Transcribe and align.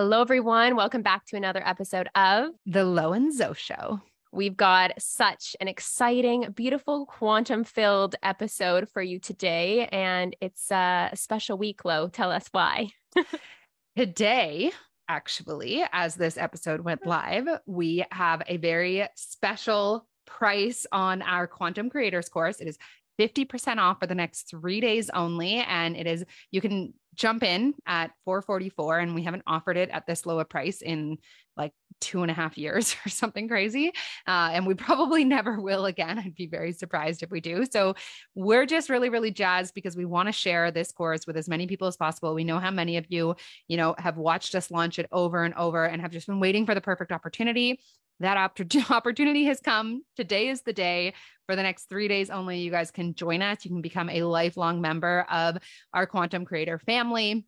Hello, 0.00 0.20
everyone. 0.20 0.76
Welcome 0.76 1.02
back 1.02 1.26
to 1.26 1.36
another 1.36 1.60
episode 1.66 2.08
of 2.14 2.50
The 2.66 2.84
Lo 2.84 3.14
and 3.14 3.34
Zo 3.34 3.52
Show. 3.52 4.00
We've 4.30 4.56
got 4.56 4.92
such 5.02 5.56
an 5.60 5.66
exciting, 5.66 6.52
beautiful, 6.54 7.04
quantum 7.04 7.64
filled 7.64 8.14
episode 8.22 8.88
for 8.88 9.02
you 9.02 9.18
today. 9.18 9.88
And 9.90 10.36
it's 10.40 10.70
uh, 10.70 11.08
a 11.10 11.16
special 11.16 11.58
week, 11.58 11.84
Lo. 11.84 12.06
Tell 12.06 12.30
us 12.30 12.46
why. 12.52 12.90
today, 13.96 14.70
actually, 15.08 15.82
as 15.90 16.14
this 16.14 16.38
episode 16.38 16.82
went 16.82 17.02
mm. 17.02 17.08
live, 17.08 17.48
we 17.66 18.04
have 18.12 18.42
a 18.46 18.56
very 18.56 19.04
special 19.16 20.06
price 20.26 20.86
on 20.92 21.22
our 21.22 21.48
Quantum 21.48 21.90
Creators 21.90 22.28
course. 22.28 22.60
It 22.60 22.68
is 22.68 22.78
50% 23.18 23.78
off 23.78 23.98
for 23.98 24.06
the 24.06 24.14
next 24.14 24.48
three 24.48 24.80
days 24.80 25.10
only. 25.10 25.56
And 25.56 25.96
it 25.96 26.06
is, 26.06 26.24
you 26.52 26.60
can 26.60 26.94
jump 27.18 27.42
in 27.42 27.74
at 27.86 28.12
444 28.24 29.00
and 29.00 29.14
we 29.14 29.24
haven't 29.24 29.42
offered 29.46 29.76
it 29.76 29.90
at 29.90 30.06
this 30.06 30.24
low 30.24 30.38
a 30.38 30.44
price 30.44 30.80
in 30.80 31.18
like 31.56 31.72
two 32.00 32.22
and 32.22 32.30
a 32.30 32.34
half 32.34 32.56
years 32.56 32.94
or 33.06 33.08
something 33.08 33.48
crazy 33.48 33.88
uh, 34.28 34.50
and 34.52 34.66
we 34.66 34.74
probably 34.74 35.24
never 35.24 35.60
will 35.60 35.86
again. 35.86 36.18
I'd 36.18 36.36
be 36.36 36.46
very 36.46 36.72
surprised 36.72 37.24
if 37.24 37.30
we 37.30 37.40
do. 37.40 37.66
So 37.70 37.96
we're 38.36 38.66
just 38.66 38.88
really 38.88 39.10
really 39.10 39.32
jazzed 39.32 39.74
because 39.74 39.96
we 39.96 40.04
want 40.04 40.28
to 40.28 40.32
share 40.32 40.70
this 40.70 40.92
course 40.92 41.26
with 41.26 41.36
as 41.36 41.48
many 41.48 41.66
people 41.66 41.88
as 41.88 41.96
possible. 41.96 42.34
We 42.34 42.44
know 42.44 42.60
how 42.60 42.70
many 42.70 42.96
of 42.96 43.06
you 43.08 43.34
you 43.66 43.76
know 43.76 43.96
have 43.98 44.16
watched 44.16 44.54
us 44.54 44.70
launch 44.70 44.98
it 45.00 45.08
over 45.10 45.42
and 45.42 45.54
over 45.54 45.84
and 45.84 46.00
have 46.00 46.12
just 46.12 46.28
been 46.28 46.40
waiting 46.40 46.64
for 46.64 46.74
the 46.74 46.80
perfect 46.80 47.10
opportunity 47.10 47.80
that 48.20 48.36
opportunity 48.90 49.44
has 49.44 49.60
come. 49.60 50.02
Today 50.16 50.48
is 50.48 50.62
the 50.62 50.72
day. 50.72 51.14
For 51.46 51.56
the 51.56 51.62
next 51.62 51.88
three 51.88 52.08
days 52.08 52.28
only, 52.30 52.58
you 52.58 52.70
guys 52.70 52.90
can 52.90 53.14
join 53.14 53.40
us. 53.40 53.64
You 53.64 53.70
can 53.70 53.80
become 53.80 54.10
a 54.10 54.22
lifelong 54.22 54.80
member 54.80 55.26
of 55.30 55.58
our 55.94 56.06
Quantum 56.06 56.44
Creator 56.44 56.78
family. 56.80 57.46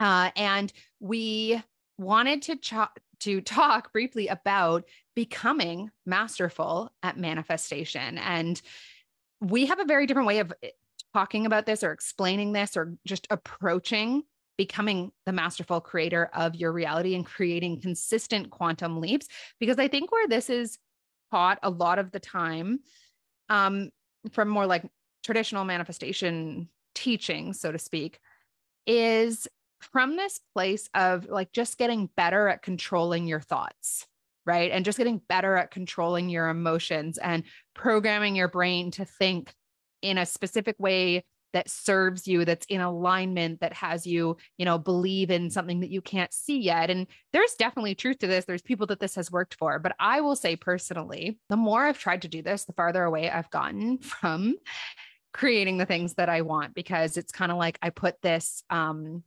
Uh, 0.00 0.30
and 0.36 0.72
we 1.00 1.62
wanted 1.98 2.42
to, 2.42 2.56
ch- 2.56 2.74
to 3.20 3.40
talk 3.40 3.92
briefly 3.92 4.28
about 4.28 4.84
becoming 5.14 5.90
masterful 6.06 6.90
at 7.02 7.16
manifestation. 7.16 8.18
And 8.18 8.60
we 9.40 9.66
have 9.66 9.78
a 9.78 9.84
very 9.84 10.06
different 10.06 10.28
way 10.28 10.38
of 10.38 10.52
eh, 10.62 10.70
talking 11.14 11.46
about 11.46 11.66
this 11.66 11.82
or 11.82 11.92
explaining 11.92 12.52
this 12.52 12.76
or 12.76 12.94
just 13.06 13.26
approaching 13.30 14.22
becoming 14.58 15.10
the 15.24 15.32
masterful 15.32 15.80
creator 15.80 16.28
of 16.34 16.54
your 16.54 16.72
reality 16.72 17.14
and 17.14 17.24
creating 17.24 17.80
consistent 17.80 18.50
quantum 18.50 19.00
leaps. 19.00 19.28
Because 19.58 19.78
I 19.78 19.88
think 19.88 20.12
where 20.12 20.28
this 20.28 20.50
is 20.50 20.78
taught 21.30 21.58
a 21.62 21.70
lot 21.70 21.98
of 21.98 22.10
the 22.10 22.20
time 22.20 22.80
um, 23.48 23.90
from 24.32 24.48
more 24.48 24.66
like 24.66 24.84
traditional 25.24 25.64
manifestation 25.64 26.68
teaching, 26.94 27.54
so 27.54 27.72
to 27.72 27.78
speak, 27.78 28.18
is 28.86 29.48
from 29.80 30.16
this 30.16 30.40
place 30.54 30.88
of 30.92 31.26
like 31.28 31.52
just 31.52 31.78
getting 31.78 32.10
better 32.16 32.48
at 32.48 32.62
controlling 32.62 33.26
your 33.26 33.40
thoughts 33.40 34.06
right? 34.48 34.70
And 34.72 34.82
just 34.82 34.96
getting 34.96 35.20
better 35.28 35.56
at 35.56 35.70
controlling 35.70 36.30
your 36.30 36.48
emotions 36.48 37.18
and 37.18 37.42
programming 37.74 38.34
your 38.34 38.48
brain 38.48 38.90
to 38.92 39.04
think 39.04 39.54
in 40.00 40.16
a 40.16 40.24
specific 40.24 40.74
way 40.78 41.22
that 41.52 41.68
serves 41.68 42.26
you 42.26 42.44
that's 42.44 42.66
in 42.66 42.80
alignment 42.80 43.60
that 43.60 43.72
has 43.72 44.06
you 44.06 44.36
you 44.56 44.64
know 44.64 44.78
believe 44.78 45.30
in 45.30 45.50
something 45.50 45.80
that 45.80 45.90
you 45.90 46.00
can't 46.00 46.32
see 46.32 46.58
yet 46.58 46.90
and 46.90 47.06
there's 47.32 47.54
definitely 47.54 47.94
truth 47.94 48.18
to 48.18 48.26
this 48.26 48.44
there's 48.44 48.62
people 48.62 48.86
that 48.86 49.00
this 49.00 49.14
has 49.14 49.30
worked 49.30 49.54
for 49.54 49.78
but 49.78 49.94
i 49.98 50.20
will 50.20 50.36
say 50.36 50.56
personally 50.56 51.38
the 51.48 51.56
more 51.56 51.84
i've 51.84 51.98
tried 51.98 52.22
to 52.22 52.28
do 52.28 52.42
this 52.42 52.64
the 52.64 52.72
farther 52.72 53.04
away 53.04 53.30
i've 53.30 53.50
gotten 53.50 53.98
from 54.02 54.54
creating 55.32 55.76
the 55.76 55.86
things 55.86 56.14
that 56.14 56.28
i 56.28 56.40
want 56.40 56.74
because 56.74 57.16
it's 57.16 57.32
kind 57.32 57.52
of 57.52 57.58
like 57.58 57.78
i 57.82 57.90
put 57.90 58.20
this 58.22 58.62
um 58.70 59.22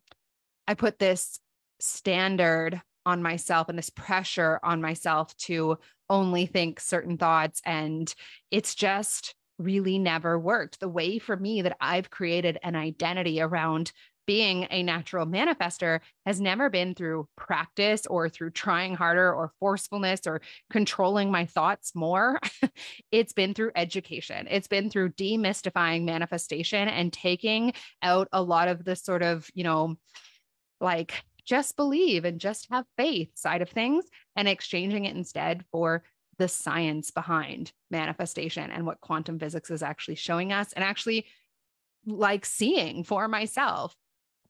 i 0.67 0.73
put 0.73 0.99
this 0.99 1.39
standard 1.79 2.81
on 3.05 3.21
myself 3.23 3.69
and 3.69 3.77
this 3.77 3.89
pressure 3.89 4.59
on 4.63 4.81
myself 4.81 5.35
to 5.37 5.77
only 6.09 6.45
think 6.45 6.79
certain 6.79 7.17
thoughts 7.17 7.61
and 7.65 8.13
it's 8.51 8.75
just 8.75 9.33
really 9.63 9.99
never 9.99 10.37
worked. 10.39 10.79
The 10.79 10.89
way 10.89 11.19
for 11.19 11.35
me 11.35 11.61
that 11.61 11.77
I've 11.79 12.09
created 12.09 12.57
an 12.63 12.75
identity 12.75 13.41
around 13.41 13.91
being 14.27 14.67
a 14.69 14.83
natural 14.83 15.25
manifester 15.25 15.99
has 16.25 16.39
never 16.39 16.69
been 16.69 16.93
through 16.93 17.27
practice 17.35 18.05
or 18.05 18.29
through 18.29 18.51
trying 18.51 18.95
harder 18.95 19.33
or 19.33 19.51
forcefulness 19.59 20.27
or 20.27 20.41
controlling 20.69 21.31
my 21.31 21.45
thoughts 21.45 21.93
more. 21.95 22.39
it's 23.11 23.33
been 23.33 23.53
through 23.53 23.71
education. 23.75 24.47
It's 24.49 24.67
been 24.67 24.89
through 24.89 25.11
demystifying 25.13 26.03
manifestation 26.03 26.87
and 26.87 27.11
taking 27.11 27.73
out 28.01 28.27
a 28.31 28.41
lot 28.41 28.67
of 28.67 28.85
the 28.85 28.95
sort 28.95 29.23
of, 29.23 29.49
you 29.53 29.63
know, 29.63 29.95
like 30.79 31.23
just 31.43 31.75
believe 31.75 32.23
and 32.23 32.39
just 32.39 32.67
have 32.71 32.85
faith 32.97 33.31
side 33.35 33.61
of 33.61 33.69
things 33.69 34.05
and 34.35 34.47
exchanging 34.47 35.05
it 35.05 35.15
instead 35.15 35.65
for 35.71 36.03
the 36.37 36.47
science 36.47 37.11
behind 37.11 37.71
manifestation 37.89 38.71
and 38.71 38.85
what 38.85 39.01
quantum 39.01 39.37
physics 39.37 39.69
is 39.69 39.83
actually 39.83 40.15
showing 40.15 40.51
us 40.51 40.73
and 40.73 40.83
actually 40.83 41.25
like 42.05 42.45
seeing 42.45 43.03
for 43.03 43.27
myself 43.27 43.95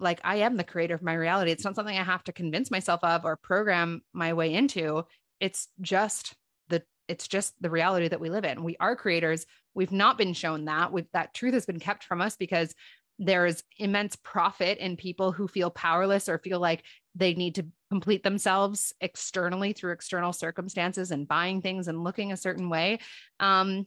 like 0.02 0.20
I 0.24 0.38
am 0.38 0.58
the 0.58 0.64
creator 0.64 0.96
of 0.96 1.04
my 1.04 1.14
reality. 1.14 1.52
It's 1.52 1.64
not 1.64 1.76
something 1.76 1.98
I 1.98 2.04
have 2.04 2.24
to 2.26 2.34
convince 2.34 2.72
myself 2.72 3.04
of 3.04 3.24
or 3.24 3.38
program 3.38 4.02
my 4.14 4.34
way 4.34 4.54
into. 4.54 5.06
It's 5.40 5.68
just 5.80 6.34
the 6.70 6.84
it's 7.08 7.28
just 7.28 7.54
the 7.62 7.70
reality 7.70 8.08
that 8.08 8.20
we 8.20 8.30
live 8.30 8.44
in. 8.44 8.64
We 8.64 8.76
are 8.80 8.96
creators. 8.96 9.46
We've 9.74 9.92
not 9.92 10.18
been 10.18 10.34
shown 10.34 10.66
that. 10.66 10.92
We've, 10.92 11.08
that 11.14 11.34
truth 11.34 11.54
has 11.54 11.66
been 11.66 11.80
kept 11.80 12.04
from 12.04 12.20
us 12.20 12.36
because 12.36 12.74
there's 13.20 13.64
immense 13.78 14.16
profit 14.16 14.80
in 14.80 14.98
people 14.98 15.32
who 15.32 15.48
feel 15.48 15.70
powerless 15.70 16.28
or 16.28 16.40
feel 16.40 16.60
like 16.60 16.84
they 17.14 17.36
need 17.36 17.56
to 17.56 17.68
complete 17.92 18.24
themselves 18.24 18.94
externally 19.02 19.74
through 19.74 19.92
external 19.92 20.32
circumstances 20.32 21.12
and 21.12 21.28
buying 21.28 21.62
things 21.62 21.90
and 21.90 22.06
looking 22.06 22.32
a 22.32 22.38
certain 22.38 22.70
way. 22.70 23.00
Um 23.42 23.86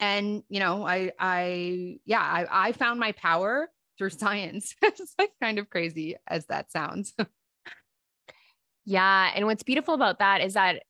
and 0.00 0.42
you 0.48 0.58
know 0.58 0.84
i 0.84 1.12
i 1.20 1.98
yeah 2.04 2.20
i, 2.20 2.68
I 2.68 2.72
found 2.72 2.98
my 2.98 3.12
power 3.12 3.68
through 3.96 4.10
science. 4.24 4.74
It's 4.82 5.14
like 5.16 5.30
kind 5.40 5.60
of 5.60 5.70
crazy 5.70 6.16
as 6.26 6.46
that 6.46 6.72
sounds. 6.72 7.14
Yeah 8.86 9.30
and 9.34 9.46
what's 9.46 9.62
beautiful 9.62 9.94
about 9.94 10.18
that 10.18 10.42
is 10.42 10.52
that 10.54 10.82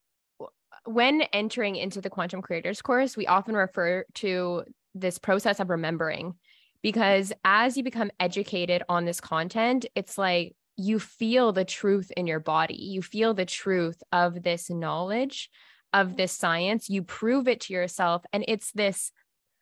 when 0.85 1.23
entering 1.33 1.77
into 1.77 2.01
the 2.01 2.11
quantum 2.11 2.43
creators 2.43 2.83
course 2.83 3.17
we 3.17 3.29
often 3.29 3.55
refer 3.55 4.05
to 4.15 4.65
this 4.97 5.17
process 5.17 5.61
of 5.61 5.71
remembering 5.71 6.35
because 6.83 7.33
as 7.45 7.77
you 7.77 7.85
become 7.85 8.11
educated 8.19 8.83
on 8.89 9.05
this 9.05 9.21
content 9.21 9.87
it's 9.95 10.19
like 10.19 10.57
you 10.77 10.99
feel 10.99 11.53
the 11.53 11.65
truth 11.65 12.11
in 12.17 12.27
your 12.27 12.41
body. 12.41 12.77
You 12.77 13.03
feel 13.03 13.35
the 13.35 13.45
truth 13.45 14.03
of 14.13 14.43
this 14.43 14.71
knowledge, 14.71 15.51
of 15.93 16.17
this 16.17 16.33
science. 16.33 16.89
You 16.89 17.03
prove 17.03 17.47
it 17.49 17.61
to 17.63 17.73
yourself. 17.73 18.25
And 18.33 18.45
it's 18.49 18.73
this 18.73 19.13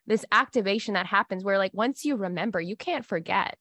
this 0.06 0.24
activation 0.32 0.94
that 0.94 1.06
happens 1.06 1.44
where 1.44 1.58
like 1.58 1.72
once 1.74 2.04
you 2.04 2.16
remember, 2.16 2.60
you 2.60 2.76
can't 2.76 3.06
forget. 3.06 3.56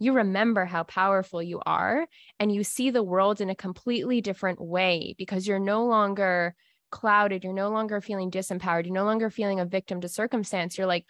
You 0.00 0.12
remember 0.14 0.64
how 0.64 0.82
powerful 0.82 1.40
you 1.40 1.60
are 1.64 2.06
and 2.40 2.52
you 2.52 2.64
see 2.64 2.90
the 2.90 3.02
world 3.02 3.40
in 3.40 3.48
a 3.48 3.54
completely 3.54 4.20
different 4.20 4.60
way 4.60 5.14
because 5.16 5.46
you're 5.46 5.60
no 5.60 5.86
longer 5.86 6.56
clouded, 6.90 7.44
you're 7.44 7.52
no 7.52 7.70
longer 7.70 8.00
feeling 8.00 8.30
disempowered, 8.30 8.86
you're 8.86 8.94
no 8.94 9.04
longer 9.04 9.30
feeling 9.30 9.60
a 9.60 9.64
victim 9.64 10.00
to 10.00 10.08
circumstance. 10.08 10.76
You're 10.76 10.86
like, 10.86 11.06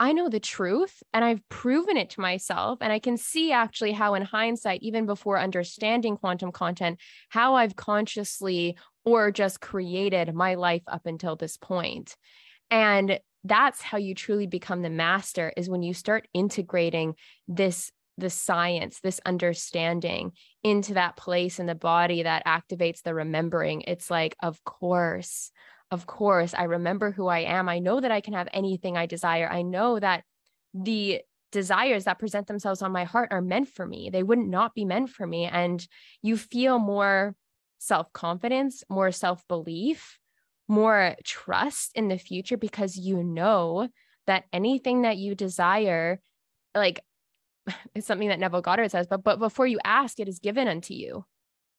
I 0.00 0.12
know 0.12 0.28
the 0.28 0.40
truth 0.40 1.02
and 1.12 1.24
I've 1.24 1.46
proven 1.48 1.96
it 1.96 2.10
to 2.10 2.20
myself. 2.20 2.78
And 2.80 2.92
I 2.92 2.98
can 2.98 3.16
see 3.16 3.52
actually 3.52 3.92
how, 3.92 4.14
in 4.14 4.22
hindsight, 4.22 4.82
even 4.82 5.06
before 5.06 5.38
understanding 5.38 6.16
quantum 6.16 6.52
content, 6.52 6.98
how 7.28 7.54
I've 7.54 7.76
consciously 7.76 8.76
or 9.04 9.30
just 9.30 9.60
created 9.60 10.34
my 10.34 10.54
life 10.54 10.82
up 10.88 11.06
until 11.06 11.36
this 11.36 11.56
point. 11.56 12.16
And 12.70 13.20
that's 13.44 13.82
how 13.82 13.98
you 13.98 14.14
truly 14.14 14.46
become 14.46 14.82
the 14.82 14.90
master 14.90 15.52
is 15.56 15.68
when 15.68 15.82
you 15.82 15.94
start 15.94 16.26
integrating 16.34 17.14
this 17.46 17.92
the 18.16 18.30
science 18.30 19.00
this 19.00 19.20
understanding 19.26 20.30
into 20.62 20.94
that 20.94 21.16
place 21.16 21.58
in 21.58 21.66
the 21.66 21.74
body 21.74 22.22
that 22.22 22.46
activates 22.46 23.02
the 23.02 23.12
remembering 23.12 23.82
it's 23.82 24.08
like 24.08 24.36
of 24.40 24.62
course 24.62 25.50
of 25.94 26.06
course, 26.06 26.54
I 26.54 26.64
remember 26.64 27.12
who 27.12 27.28
I 27.28 27.40
am. 27.40 27.68
I 27.68 27.78
know 27.78 28.00
that 28.00 28.10
I 28.10 28.20
can 28.20 28.34
have 28.34 28.48
anything 28.52 28.96
I 28.96 29.06
desire. 29.06 29.48
I 29.48 29.62
know 29.62 29.98
that 29.98 30.24
the 30.74 31.22
desires 31.52 32.04
that 32.04 32.18
present 32.18 32.48
themselves 32.48 32.82
on 32.82 32.90
my 32.90 33.04
heart 33.04 33.28
are 33.30 33.40
meant 33.40 33.68
for 33.68 33.86
me. 33.86 34.10
They 34.10 34.24
wouldn't 34.24 34.48
not 34.48 34.74
be 34.74 34.84
meant 34.84 35.08
for 35.08 35.24
me. 35.24 35.44
And 35.46 35.86
you 36.20 36.36
feel 36.36 36.80
more 36.80 37.36
self 37.78 38.12
confidence, 38.12 38.82
more 38.90 39.12
self 39.12 39.46
belief, 39.46 40.18
more 40.66 41.14
trust 41.24 41.92
in 41.94 42.08
the 42.08 42.18
future 42.18 42.56
because 42.56 42.96
you 42.96 43.22
know 43.22 43.88
that 44.26 44.44
anything 44.52 45.02
that 45.02 45.16
you 45.16 45.36
desire, 45.36 46.20
like 46.74 47.00
it's 47.94 48.06
something 48.06 48.28
that 48.28 48.40
Neville 48.40 48.62
Goddard 48.62 48.90
says, 48.90 49.06
but 49.06 49.22
but 49.22 49.38
before 49.38 49.68
you 49.68 49.78
ask, 49.84 50.18
it 50.18 50.28
is 50.28 50.40
given 50.40 50.66
unto 50.66 50.92
you. 50.92 51.24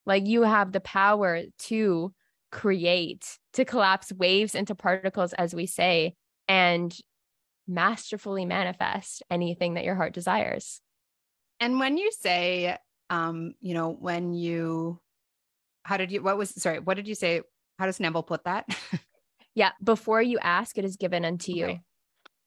Like 0.05 0.25
you 0.25 0.43
have 0.43 0.71
the 0.71 0.79
power 0.79 1.41
to 1.67 2.13
create, 2.55 3.37
to 3.51 3.65
collapse 3.65 4.13
waves 4.13 4.55
into 4.55 4.73
particles, 4.73 5.33
as 5.33 5.53
we 5.53 5.65
say, 5.65 6.15
and 6.47 6.97
masterfully 7.67 8.45
manifest 8.45 9.21
anything 9.29 9.73
that 9.73 9.83
your 9.83 9.95
heart 9.95 10.13
desires. 10.13 10.79
And 11.59 11.81
when 11.81 11.97
you 11.97 12.13
say, 12.13 12.77
um, 13.09 13.55
you 13.59 13.73
know, 13.73 13.89
when 13.89 14.33
you 14.33 15.01
how 15.83 15.97
did 15.97 16.13
you 16.13 16.23
what 16.23 16.37
was 16.37 16.49
sorry, 16.61 16.79
what 16.79 16.95
did 16.95 17.09
you 17.09 17.15
say? 17.15 17.41
How 17.77 17.87
does 17.87 17.99
Neville 17.99 18.23
put 18.23 18.45
that? 18.45 18.65
yeah, 19.53 19.71
before 19.83 20.21
you 20.21 20.39
ask, 20.39 20.77
it 20.77 20.85
is 20.85 20.95
given 20.95 21.25
unto 21.25 21.51
you. 21.51 21.65
Okay. 21.65 21.81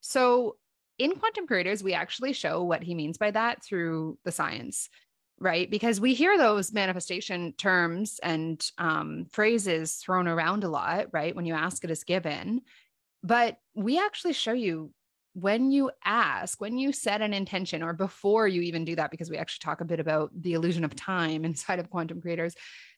So 0.00 0.56
in 0.98 1.16
quantum 1.16 1.46
creators, 1.46 1.84
we 1.84 1.92
actually 1.92 2.32
show 2.32 2.62
what 2.62 2.82
he 2.82 2.94
means 2.94 3.18
by 3.18 3.30
that 3.32 3.62
through 3.62 4.18
the 4.24 4.32
science, 4.32 4.88
right? 5.40 5.70
Because 5.70 6.00
we 6.00 6.14
hear 6.14 6.36
those 6.36 6.72
manifestation 6.72 7.52
terms 7.52 8.18
and 8.22 8.64
um, 8.78 9.26
phrases 9.30 9.96
thrown 9.96 10.26
around 10.26 10.64
a 10.64 10.68
lot, 10.68 11.06
right? 11.12 11.34
When 11.34 11.46
you 11.46 11.54
ask, 11.54 11.84
it 11.84 11.90
is 11.90 12.04
given. 12.04 12.62
But 13.22 13.56
we 13.74 13.98
actually 13.98 14.32
show 14.32 14.52
you 14.52 14.92
when 15.34 15.70
you 15.70 15.90
ask, 16.04 16.60
when 16.60 16.78
you 16.78 16.92
set 16.92 17.20
an 17.22 17.32
intention, 17.32 17.82
or 17.82 17.92
before 17.92 18.48
you 18.48 18.62
even 18.62 18.84
do 18.84 18.96
that, 18.96 19.10
because 19.10 19.30
we 19.30 19.36
actually 19.36 19.62
talk 19.62 19.80
a 19.80 19.84
bit 19.84 20.00
about 20.00 20.30
the 20.34 20.54
illusion 20.54 20.84
of 20.84 20.96
time 20.96 21.44
inside 21.44 21.78
of 21.78 21.90
quantum 21.90 22.20
creators, 22.20 22.54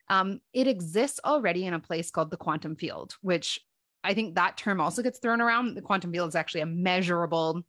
um, 0.08 0.40
it 0.52 0.66
exists 0.66 1.20
already 1.24 1.66
in 1.66 1.74
a 1.74 1.80
place 1.80 2.10
called 2.10 2.30
the 2.30 2.36
quantum 2.36 2.76
field, 2.76 3.16
which 3.20 3.60
I 4.02 4.14
think 4.14 4.34
that 4.34 4.56
term 4.56 4.80
also 4.80 5.02
gets 5.02 5.18
thrown 5.18 5.40
around. 5.40 5.74
The 5.74 5.82
quantum 5.82 6.12
field 6.12 6.28
is 6.28 6.34
actually 6.34 6.62
a 6.62 6.66
measurable 6.66 7.62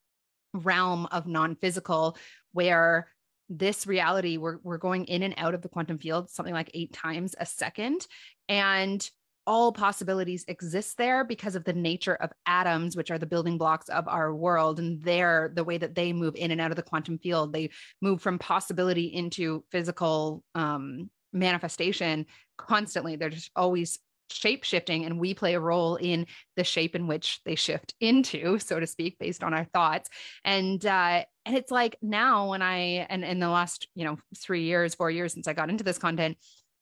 realm 0.53 1.07
of 1.11 1.27
non-physical 1.27 2.17
where 2.53 3.07
this 3.51 3.85
reality 3.85 4.37
we're, 4.37 4.57
we're 4.63 4.77
going 4.77 5.05
in 5.05 5.23
and 5.23 5.33
out 5.37 5.53
of 5.53 5.61
the 5.61 5.69
quantum 5.69 5.99
field 5.99 6.29
something 6.29 6.53
like 6.53 6.71
eight 6.73 6.93
times 6.93 7.35
a 7.39 7.45
second 7.45 8.07
and 8.47 9.09
all 9.47 9.71
possibilities 9.71 10.45
exist 10.47 10.97
there 10.97 11.23
because 11.23 11.55
of 11.55 11.63
the 11.63 11.73
nature 11.73 12.15
of 12.15 12.31
atoms 12.45 12.95
which 12.95 13.09
are 13.09 13.17
the 13.17 13.25
building 13.25 13.57
blocks 13.57 13.89
of 13.89 14.07
our 14.07 14.33
world 14.33 14.79
and 14.79 15.01
they're 15.01 15.51
the 15.55 15.63
way 15.63 15.77
that 15.77 15.95
they 15.95 16.13
move 16.13 16.35
in 16.35 16.51
and 16.51 16.61
out 16.61 16.71
of 16.71 16.77
the 16.77 16.83
quantum 16.83 17.17
field. 17.17 17.51
They 17.51 17.71
move 18.01 18.21
from 18.21 18.37
possibility 18.37 19.05
into 19.05 19.63
physical 19.71 20.43
um, 20.53 21.09
manifestation 21.33 22.27
constantly. 22.57 23.15
They're 23.15 23.29
just 23.29 23.51
always 23.55 23.99
shape 24.31 24.63
shifting 24.63 25.05
and 25.05 25.19
we 25.19 25.33
play 25.33 25.53
a 25.53 25.59
role 25.59 25.95
in 25.95 26.25
the 26.55 26.63
shape 26.63 26.95
in 26.95 27.07
which 27.07 27.39
they 27.45 27.55
shift 27.55 27.93
into 27.99 28.59
so 28.59 28.79
to 28.79 28.87
speak 28.87 29.17
based 29.19 29.43
on 29.43 29.53
our 29.53 29.65
thoughts 29.65 30.09
and 30.43 30.85
uh 30.85 31.23
and 31.45 31.57
it's 31.57 31.71
like 31.71 31.97
now 32.01 32.49
when 32.49 32.61
i 32.61 33.05
and 33.09 33.23
in 33.23 33.39
the 33.39 33.49
last 33.49 33.87
you 33.95 34.05
know 34.05 34.17
3 34.37 34.63
years 34.63 34.95
4 34.95 35.11
years 35.11 35.33
since 35.33 35.47
i 35.47 35.53
got 35.53 35.69
into 35.69 35.83
this 35.83 35.97
content 35.97 36.37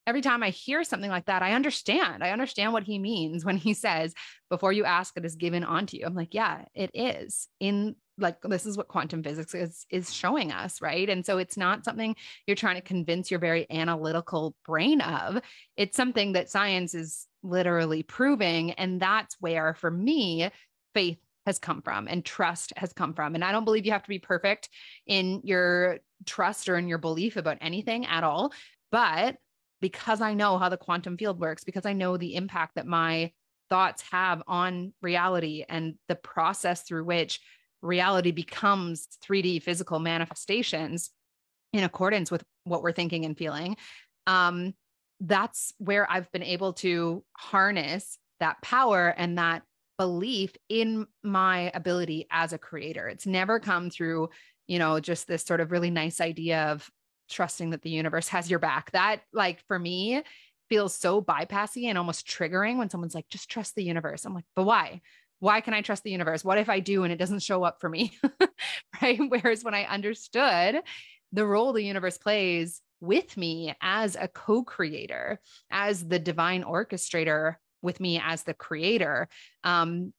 every 0.08 0.22
time 0.22 0.42
I 0.42 0.50
hear 0.50 0.84
something 0.84 1.12
like 1.12 1.26
that, 1.26 1.44
I 1.44 1.54
understand. 1.54 2.24
I 2.24 2.32
understand 2.32 2.74
what 2.74 2.84
he 2.84 2.98
means 2.98 3.46
when 3.46 3.58
he 3.58 3.76
says, 3.76 4.16
before 4.50 4.74
you 4.74 4.84
ask, 4.84 5.16
it 5.16 5.24
is 5.24 5.36
given 5.36 5.64
onto 5.64 5.98
you. 5.98 6.06
I'm 6.06 6.16
like, 6.16 6.34
yeah, 6.34 6.66
it 6.74 6.90
is 6.96 7.48
in 7.60 7.96
like 8.20 8.42
this 8.42 8.66
is 8.66 8.78
what 8.78 8.88
quantum 8.88 9.24
physics 9.24 9.54
is 9.54 9.86
is 9.90 10.14
showing 10.14 10.52
us 10.52 10.82
right? 10.82 11.10
And 11.10 11.26
so 11.26 11.38
it's 11.38 11.58
not 11.58 11.86
something 11.86 12.16
you're 12.46 12.56
trying 12.56 12.76
to 12.76 12.82
convince 12.82 13.32
your 13.32 13.40
very 13.40 13.66
analytical 13.70 14.56
brain 14.66 15.02
of. 15.02 15.42
It's 15.78 15.98
something 15.98 16.34
that 16.34 16.50
science 16.50 16.94
is 16.94 17.28
literally 17.44 18.04
proving 18.04 18.72
and 18.74 19.02
that's 19.02 19.36
where 19.40 19.74
for 19.74 19.90
me 19.90 20.50
faith 20.94 21.20
has 21.46 21.58
come 21.58 21.82
from 21.82 22.08
and 22.08 22.26
trust 22.26 22.74
has 22.78 22.94
come 22.94 23.14
from. 23.14 23.36
And 23.36 23.44
i 23.44 23.52
don't 23.52 23.66
believe 23.66 23.86
you 23.86 23.92
have 23.92 24.04
to 24.04 24.10
be 24.10 24.20
perfect 24.20 24.70
in 25.08 25.42
your 25.44 26.00
trust 26.26 26.68
or 26.70 26.78
in 26.78 26.88
your 26.88 26.98
belief 26.98 27.38
about 27.38 27.58
anything 27.62 28.06
at 28.06 28.24
all 28.24 28.52
but 28.92 29.38
because 29.80 30.20
i 30.20 30.34
know 30.34 30.58
how 30.58 30.68
the 30.68 30.78
quantum 30.78 31.18
field 31.18 31.40
works 31.40 31.64
because 31.64 31.86
i 31.86 31.94
know 31.94 32.18
the 32.18 32.36
impact 32.36 32.76
that 32.76 32.86
my 32.86 33.32
thoughts 33.70 34.04
have 34.12 34.42
on 34.48 34.94
reality 35.02 35.64
and 35.70 35.96
the 36.08 36.16
process 36.16 36.82
through 36.84 37.06
which 37.06 37.40
reality 37.82 38.32
becomes 38.32 39.08
3D 39.24 39.62
physical 39.64 40.00
manifestations 40.00 41.12
in 41.74 41.84
accordance 41.84 42.32
with 42.32 42.44
what 42.64 42.84
we're 42.84 42.92
thinking 42.92 43.26
and 43.26 43.38
feeling. 43.38 43.78
Um, 44.28 44.74
that's 45.20 45.74
where 45.78 46.10
I've 46.10 46.32
been 46.32 46.44
able 46.44 46.74
to 46.74 47.24
harness 47.38 48.18
that 48.40 48.62
power 48.62 49.14
and 49.18 49.38
that 49.38 49.64
belief 49.98 50.54
in 50.70 51.06
my 51.24 51.72
ability 51.74 52.26
as 52.32 52.54
a 52.54 52.58
creator. 52.58 53.08
It's 53.08 53.26
never 53.26 53.60
come 53.60 53.90
through, 53.90 54.30
you 54.68 54.80
know, 54.80 55.00
just 55.00 55.28
this 55.28 55.44
sort 55.44 55.60
of 55.60 55.72
really 55.72 55.92
nice 55.92 56.22
idea 56.22 56.68
of 56.68 56.90
trusting 57.30 57.72
that 57.72 57.82
the 57.82 57.90
universe 57.90 58.30
has 58.30 58.50
your 58.50 58.60
back. 58.60 58.92
That, 58.92 59.22
like, 59.34 59.62
for 59.68 59.78
me, 59.78 60.24
feels 60.70 60.96
so 60.96 61.22
bypassy 61.22 61.86
and 61.86 61.98
almost 61.98 62.28
triggering 62.28 62.78
when 62.78 62.90
someone's 62.90 63.16
like, 63.16 63.28
just 63.30 63.50
trust 63.50 63.76
the 63.76 63.84
universe. 63.84 64.24
I'm 64.24 64.34
like, 64.34 64.46
but 64.56 64.64
why? 64.64 65.02
Why 65.40 65.62
can 65.62 65.74
I 65.74 65.82
trust 65.82 66.04
the 66.04 66.12
universe? 66.12 66.44
What 66.44 66.58
if 66.58 66.70
I 66.70 66.80
do 66.80 67.04
and 67.04 67.14
it 67.14 67.18
doesn't 67.18 67.44
show 67.44 67.64
up 67.64 67.80
for 67.80 67.90
me? 67.90 68.18
right. 69.02 69.20
Whereas 69.28 69.64
when 69.64 69.74
I 69.74 69.86
understood 69.86 70.82
the 71.32 71.46
role 71.46 71.74
the 71.74 71.84
universe 71.84 72.18
plays 72.18 72.82
with 73.02 73.38
me 73.38 73.74
as 73.82 74.16
a 74.16 74.28
co 74.28 74.64
creator, 74.64 75.40
as 75.72 76.06
the 76.06 76.20
divine 76.20 76.64
orchestrator 76.64 77.56
with 77.82 78.00
me 78.00 78.22
as 78.24 78.44
the 78.44 78.54
creator, 78.54 79.30
um, 79.64 80.14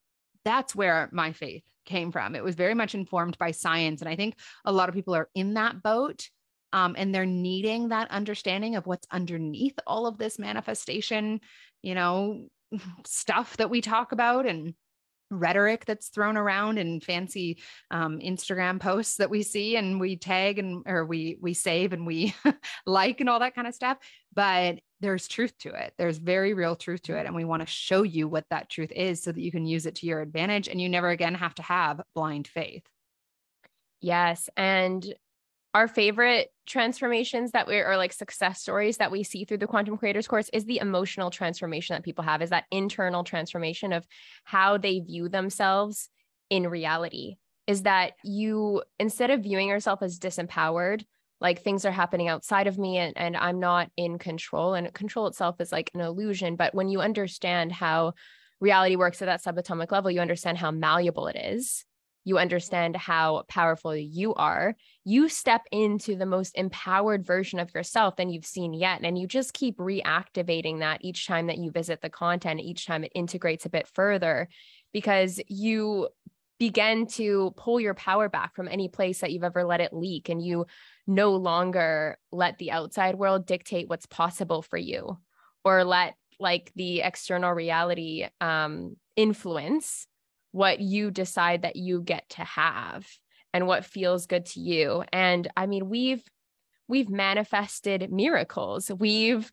that's 0.45 0.75
where 0.75 1.11
my 1.13 1.33
faith 1.33 1.65
came 1.85 2.13
from. 2.13 2.35
It 2.35 2.45
was 2.45 2.55
very 2.55 2.75
much 2.75 2.95
informed 2.95 3.37
by 3.37 3.51
science. 3.51 4.01
And 4.01 4.09
I 4.09 4.17
think 4.17 4.37
a 4.65 4.73
lot 4.73 4.89
of 4.89 4.95
people 4.95 5.15
are 5.15 5.29
in 5.35 5.55
that 5.55 5.83
boat. 5.83 6.29
Um, 6.73 6.95
and 6.97 7.13
they're 7.13 7.27
needing 7.27 7.89
that 7.89 8.13
understanding 8.13 8.77
of 8.77 8.87
what's 8.87 9.07
underneath 9.11 9.77
all 9.89 10.07
of 10.07 10.19
this 10.19 10.39
manifestation, 10.39 11.41
you 11.83 11.97
know, 11.97 12.47
stuff 13.05 13.57
that 13.57 13.71
we 13.71 13.81
talk 13.81 14.13
about 14.13 14.47
and 14.47 14.75
rhetoric 15.31 15.85
that's 15.85 16.09
thrown 16.09 16.37
around 16.37 16.79
and 16.79 17.03
fancy 17.03 17.59
um, 17.91 18.19
Instagram 18.19 18.81
posts 18.81 19.17
that 19.17 19.31
we 19.31 19.43
see 19.43 19.77
and 19.77 20.01
we 20.01 20.17
tag 20.17 20.59
and 20.59 20.83
or 20.87 21.05
we 21.05 21.39
we 21.41 21.55
save 21.55 21.93
and 21.93 22.07
we 22.07 22.35
like 22.87 23.21
and 23.21 23.29
all 23.29 23.41
that 23.41 23.55
kind 23.55 23.69
of 23.69 23.75
stuff. 23.75 23.99
But 24.35 24.81
there's 25.01 25.29
truth 25.29 25.57
to 25.59 25.71
it. 25.71 25.95
There's 25.97 26.19
very 26.19 26.53
real 26.55 26.77
truth 26.77 27.03
to 27.03 27.17
it. 27.17 27.27
And 27.27 27.35
we 27.35 27.45
want 27.45 27.63
to 27.63 27.67
show 27.67 28.03
you 28.03 28.29
what 28.29 28.45
that 28.51 28.69
truth 28.69 28.93
is 28.93 29.23
so 29.23 29.33
that 29.33 29.41
you 29.41 29.51
can 29.51 29.65
use 29.67 29.87
it 29.87 29.97
to 29.97 30.07
your 30.07 30.21
advantage 30.21 30.69
and 30.69 30.81
you 30.81 30.89
never 30.89 31.09
again 31.09 31.35
have 31.35 31.55
to 31.55 31.63
have 31.63 32.03
blind 32.15 32.47
faith. 32.47 32.85
Yes. 34.01 34.49
And 34.57 35.05
our 35.75 35.87
favorite 35.87 36.49
transformations 36.67 37.53
that 37.53 37.67
we 37.67 37.79
are 37.79 37.97
like 37.97 38.13
success 38.13 38.61
stories 38.61 38.97
that 38.97 39.11
we 39.11 39.23
see 39.23 39.45
through 39.45 39.59
the 39.59 39.67
quantum 39.67 39.97
creators 39.97 40.27
course 40.27 40.51
is 40.53 40.65
the 40.65 40.79
emotional 40.79 41.31
transformation 41.31 41.95
that 41.95 42.05
people 42.05 42.25
have 42.25 42.43
is 42.43 42.51
that 42.51 42.65
internal 42.71 43.25
transformation 43.25 43.93
of 43.93 44.07
how 44.45 44.77
they 44.77 45.01
view 45.01 45.29
themselves 45.29 46.09
in 46.49 46.67
reality. 46.67 47.37
Is 47.67 47.83
that 47.83 48.15
you 48.25 48.83
instead 48.99 49.31
of 49.31 49.43
viewing 49.43 49.69
yourself 49.69 50.03
as 50.03 50.19
disempowered 50.19 51.05
like 51.41 51.63
things 51.63 51.85
are 51.85 51.93
happening 51.93 52.29
outside 52.29 52.67
of 52.67 52.79
me 52.79 52.99
and, 52.99 53.17
and 53.17 53.37
i'm 53.37 53.61
not 53.61 53.89
in 53.97 54.19
control 54.19 54.75
and 54.75 54.93
control 54.93 55.27
itself 55.29 55.61
is 55.61 55.71
like 55.71 55.91
an 55.95 56.01
illusion. 56.01 56.57
But 56.57 56.75
when 56.75 56.89
you 56.89 57.01
understand 57.01 57.71
how 57.71 58.15
reality 58.61 58.97
works 58.97 59.23
at 59.23 59.27
that 59.27 59.45
subatomic 59.45 59.93
level 59.93 60.11
you 60.11 60.21
understand 60.21 60.59
how 60.59 60.73
malleable 60.73 61.29
it 61.29 61.37
is 61.37 61.85
you 62.25 62.39
understand 62.39 62.97
how 62.97 63.45
powerful 63.49 63.97
you 63.97 64.35
are, 64.35 64.77
you 65.05 65.29
step 65.29 65.63
into 65.73 66.17
the 66.17 66.27
most 66.27 66.57
empowered 66.57 67.27
version 67.27 67.59
of 67.59 67.75
yourself 67.75 68.17
than 68.17 68.29
you've 68.29 68.45
seen 68.45 68.75
yet. 68.75 69.01
And 69.03 69.19
you 69.19 69.27
just 69.27 69.55
keep 69.55 69.79
reactivating 69.79 70.81
that 70.81 71.01
each 71.03 71.27
time 71.27 71.47
that 71.47 71.59
you 71.59 71.71
visit 71.71 72.01
the 72.01 72.11
content, 72.11 72.61
each 72.61 72.87
time 72.87 73.05
it 73.05 73.13
integrates 73.15 73.67
a 73.67 73.71
bit 73.71 73.89
further, 73.89 74.49
because 74.93 75.41
you 75.49 76.09
begin 76.59 77.07
to 77.07 77.55
pull 77.57 77.81
your 77.81 77.95
power 77.95 78.29
back 78.29 78.55
from 78.55 78.69
any 78.69 78.89
place 78.89 79.21
that 79.21 79.33
you've 79.33 79.45
ever 79.45 79.65
let 79.65 79.81
it 79.81 79.95
leak. 79.95 80.29
And 80.29 80.45
you 80.45 80.67
no 81.07 81.33
longer 81.37 82.19
let 82.31 82.59
the 82.59 82.71
outside 82.71 83.15
world 83.15 83.47
dictate 83.47 83.89
what's 83.89 84.07
possible 84.07 84.61
for 84.61 84.77
you 84.77 85.19
or 85.65 85.85
let 85.85 86.15
like 86.39 86.71
the 86.77 87.01
external 87.01 87.53
reality 87.53 88.27
um, 88.41 88.97
influence 89.17 90.07
what 90.53 90.81
you 90.81 91.11
decide 91.11 91.63
that 91.63 91.77
you 91.77 92.03
get 92.03 92.29
to 92.31 92.43
have 92.43 93.07
and 93.53 93.67
what 93.67 93.85
feels 93.85 94.27
good 94.27 94.47
to 94.47 94.61
you. 94.61 95.05
And 95.13 95.49
i 95.57 95.67
mean 95.67 95.89
we've 95.89 96.23
we've 96.91 97.09
manifested 97.09 98.13
miracles. 98.13 98.91
We've 98.91 99.51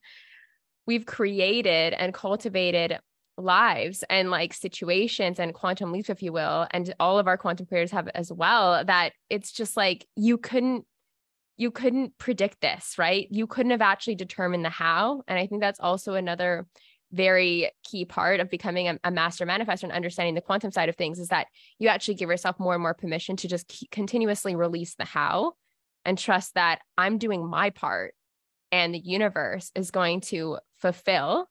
we've 0.88 1.06
created 1.06 1.94
and 1.94 2.14
cultivated 2.14 3.00
lives 3.38 4.04
and 4.10 4.32
like 4.32 4.52
situations 4.52 5.40
and 5.40 5.54
quantum 5.54 5.92
leaps 5.92 6.10
if 6.10 6.24
you 6.24 6.34
will 6.34 6.66
and 6.72 6.92
all 7.00 7.20
of 7.20 7.28
our 7.28 7.38
quantum 7.38 7.68
creators 7.68 7.92
have 7.92 8.08
as 8.16 8.32
well 8.32 8.84
that 8.84 9.14
it's 9.30 9.52
just 9.52 9.78
like 9.78 10.08
you 10.16 10.40
couldn't 10.40 10.86
you 11.56 11.70
couldn't 11.70 12.18
predict 12.18 12.62
this 12.62 12.96
right? 12.98 13.28
You 13.30 13.46
couldn't 13.46 13.72
have 13.72 13.82
actually 13.82 14.16
determined 14.16 14.66
the 14.66 14.70
how. 14.70 15.22
And 15.28 15.38
i 15.38 15.46
think 15.46 15.62
that's 15.62 15.80
also 15.80 16.16
another 16.16 16.66
very 17.12 17.72
key 17.84 18.06
part 18.06 18.40
of 18.40 18.50
becoming 18.50 18.88
a, 18.90 19.00
a, 19.04 19.12
master 19.12 19.46
manifestor 19.46 19.84
and 19.84 19.94
understanding 19.94 20.36
the 20.36 20.42
quantum 20.42 20.72
side 20.72 20.90
of 20.90 20.96
things 20.96 21.20
is 21.20 21.30
that 21.30 21.48
you 21.80 21.88
actually 21.88 22.16
give 22.16 22.30
yourself 22.30 22.60
more 22.60 22.74
and 22.74 22.82
more 22.82 22.94
permission 22.94 23.38
to 23.38 23.48
just 23.48 23.68
keep, 23.68 23.90
continuously 23.92 24.56
release 24.56 24.96
the 24.96 25.06
how 25.06 25.54
and 26.04 26.18
trust 26.18 26.56
that 26.56 26.80
I'm 26.98 27.18
doing 27.18 27.48
my 27.48 27.70
part 27.70 28.14
and 28.72 28.94
the 28.94 29.00
universe 29.00 29.72
is 29.76 29.92
going 29.92 30.22
to 30.22 30.58
fulfill 30.78 31.50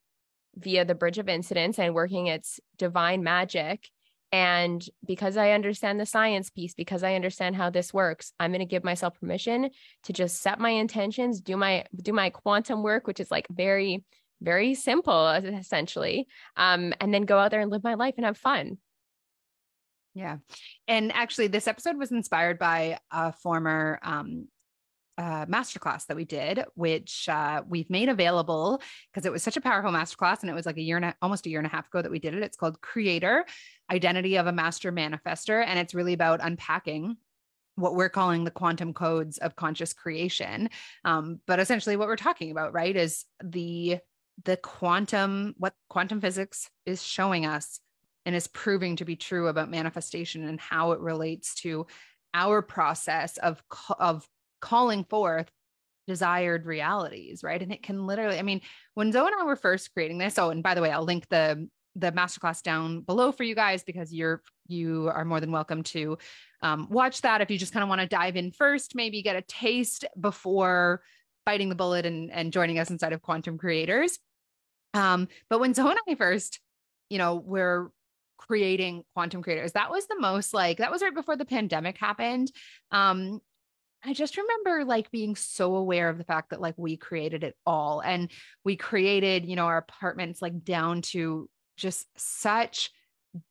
via 0.56 0.84
the 0.84 0.94
bridge 0.94 1.18
of 1.18 1.28
incidents 1.28 1.78
and 1.78 1.94
working 1.94 2.26
its 2.26 2.60
divine 2.76 3.22
magic. 3.22 3.88
And 4.32 4.84
because 5.06 5.36
I 5.36 5.52
understand 5.52 6.00
the 6.00 6.06
science 6.06 6.50
piece, 6.50 6.74
because 6.74 7.02
I 7.02 7.14
understand 7.14 7.56
how 7.56 7.70
this 7.70 7.94
works, 7.94 8.32
I'm 8.40 8.50
going 8.50 8.60
to 8.60 8.66
give 8.66 8.84
myself 8.84 9.18
permission 9.18 9.70
to 10.04 10.12
just 10.12 10.42
set 10.42 10.58
my 10.58 10.70
intentions, 10.70 11.40
do 11.40 11.56
my 11.56 11.84
do 12.02 12.12
my 12.12 12.30
quantum 12.30 12.82
work, 12.82 13.06
which 13.06 13.20
is 13.20 13.30
like 13.30 13.46
very 13.48 14.04
very 14.40 14.74
simple, 14.74 15.28
essentially, 15.28 16.26
um, 16.56 16.92
and 17.00 17.12
then 17.12 17.22
go 17.22 17.38
out 17.38 17.50
there 17.50 17.60
and 17.60 17.70
live 17.70 17.84
my 17.84 17.94
life 17.94 18.14
and 18.16 18.26
have 18.26 18.36
fun. 18.36 18.78
Yeah. 20.14 20.38
And 20.88 21.12
actually, 21.12 21.48
this 21.48 21.68
episode 21.68 21.98
was 21.98 22.10
inspired 22.10 22.58
by 22.58 22.98
a 23.10 23.32
former 23.32 23.98
um, 24.02 24.48
uh, 25.18 25.46
masterclass 25.46 26.06
that 26.06 26.16
we 26.16 26.24
did, 26.24 26.64
which 26.74 27.28
uh, 27.28 27.62
we've 27.66 27.90
made 27.90 28.08
available 28.08 28.80
because 29.12 29.26
it 29.26 29.32
was 29.32 29.42
such 29.42 29.56
a 29.56 29.60
powerful 29.60 29.90
masterclass, 29.90 30.40
and 30.40 30.50
it 30.50 30.54
was 30.54 30.66
like 30.66 30.76
a 30.76 30.82
year 30.82 30.96
and 30.96 31.06
a, 31.06 31.14
almost 31.22 31.46
a 31.46 31.50
year 31.50 31.58
and 31.58 31.66
a 31.66 31.70
half 31.70 31.88
ago 31.88 32.02
that 32.02 32.10
we 32.10 32.18
did 32.18 32.34
it. 32.34 32.42
It's 32.42 32.56
called 32.56 32.80
Creator: 32.80 33.46
Identity 33.90 34.36
of 34.36 34.46
a 34.46 34.52
Master 34.52 34.92
Manifester, 34.92 35.64
and 35.66 35.78
it's 35.78 35.94
really 35.94 36.12
about 36.12 36.40
unpacking 36.42 37.16
what 37.76 37.94
we're 37.94 38.08
calling 38.08 38.44
the 38.44 38.50
quantum 38.50 38.94
codes 38.94 39.36
of 39.38 39.54
conscious 39.54 39.92
creation. 39.92 40.70
Um, 41.04 41.40
but 41.46 41.60
essentially, 41.60 41.96
what 41.96 42.08
we're 42.08 42.16
talking 42.16 42.50
about, 42.50 42.72
right, 42.72 42.96
is 42.96 43.24
the 43.42 43.98
the 44.44 44.56
quantum 44.56 45.54
what 45.58 45.74
quantum 45.88 46.20
physics 46.20 46.68
is 46.84 47.02
showing 47.02 47.46
us 47.46 47.80
and 48.24 48.34
is 48.34 48.46
proving 48.48 48.96
to 48.96 49.04
be 49.04 49.16
true 49.16 49.48
about 49.48 49.70
manifestation 49.70 50.46
and 50.46 50.60
how 50.60 50.92
it 50.92 51.00
relates 51.00 51.54
to 51.54 51.86
our 52.34 52.60
process 52.60 53.38
of 53.38 53.62
of 53.98 54.28
calling 54.60 55.04
forth 55.04 55.50
desired 56.06 56.66
realities, 56.66 57.42
right? 57.42 57.60
And 57.60 57.72
it 57.72 57.82
can 57.82 58.06
literally, 58.06 58.38
I 58.38 58.42
mean, 58.42 58.60
when 58.94 59.10
Zoe 59.12 59.26
and 59.26 59.34
I 59.40 59.44
were 59.44 59.56
first 59.56 59.92
creating 59.92 60.18
this, 60.18 60.38
oh, 60.38 60.50
and 60.50 60.62
by 60.62 60.74
the 60.74 60.80
way, 60.80 60.90
I'll 60.90 61.04
link 61.04 61.28
the 61.28 61.68
the 61.98 62.12
masterclass 62.12 62.62
down 62.62 63.00
below 63.00 63.32
for 63.32 63.42
you 63.42 63.54
guys 63.54 63.82
because 63.82 64.12
you're 64.12 64.42
you 64.66 65.08
are 65.08 65.24
more 65.24 65.40
than 65.40 65.50
welcome 65.50 65.82
to 65.82 66.18
um, 66.60 66.88
watch 66.90 67.22
that 67.22 67.40
if 67.40 67.50
you 67.50 67.56
just 67.56 67.72
kind 67.72 67.82
of 67.82 67.88
want 67.88 68.02
to 68.02 68.06
dive 68.06 68.36
in 68.36 68.50
first, 68.50 68.94
maybe 68.94 69.22
get 69.22 69.36
a 69.36 69.42
taste 69.42 70.04
before 70.20 71.02
biting 71.46 71.68
the 71.68 71.74
bullet 71.74 72.04
and, 72.04 72.30
and 72.30 72.52
joining 72.52 72.78
us 72.78 72.90
inside 72.90 73.12
of 73.12 73.22
Quantum 73.22 73.56
Creators. 73.56 74.18
Um, 74.96 75.28
but 75.50 75.60
when 75.60 75.74
Zoe 75.74 75.90
and 75.90 75.98
I 76.08 76.14
first, 76.14 76.60
you 77.10 77.18
know, 77.18 77.36
we're 77.36 77.90
creating 78.38 79.04
Quantum 79.14 79.42
Creators, 79.42 79.72
that 79.72 79.90
was 79.90 80.06
the 80.06 80.18
most 80.18 80.54
like 80.54 80.78
that 80.78 80.90
was 80.90 81.02
right 81.02 81.14
before 81.14 81.36
the 81.36 81.44
pandemic 81.44 81.98
happened. 81.98 82.50
Um, 82.90 83.40
I 84.04 84.12
just 84.12 84.36
remember 84.36 84.84
like 84.84 85.10
being 85.10 85.34
so 85.36 85.74
aware 85.74 86.08
of 86.08 86.18
the 86.18 86.24
fact 86.24 86.50
that 86.50 86.60
like 86.60 86.74
we 86.76 86.96
created 86.96 87.44
it 87.44 87.56
all 87.66 88.00
and 88.00 88.30
we 88.64 88.76
created, 88.76 89.44
you 89.44 89.56
know, 89.56 89.66
our 89.66 89.78
apartments 89.78 90.40
like 90.40 90.64
down 90.64 91.02
to 91.02 91.48
just 91.76 92.06
such 92.16 92.90